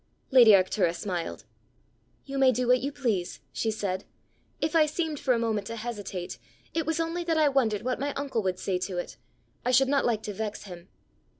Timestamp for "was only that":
6.87-7.37